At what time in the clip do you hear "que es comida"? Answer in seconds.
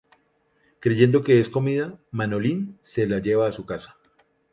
1.23-1.99